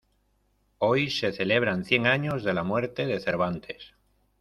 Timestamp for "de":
2.43-2.55, 3.05-3.19